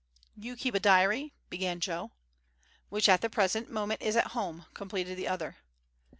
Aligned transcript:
"You 0.35 0.55
keep 0.55 0.73
a 0.73 0.79
diary" 0.79 1.31
began 1.51 1.79
Joe. 1.79 2.09
"Which 2.89 3.07
at 3.07 3.21
the 3.21 3.29
present 3.29 3.69
moment 3.69 4.01
is 4.01 4.15
at 4.15 4.31
home," 4.31 4.65
completed 4.73 5.15
the 5.15 5.27
other. 5.27 5.57